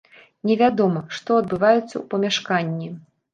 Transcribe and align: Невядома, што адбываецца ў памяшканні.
Невядома, 0.51 1.03
што 1.17 1.37
адбываецца 1.41 1.85
ў 1.97 2.03
памяшканні. 2.15 2.91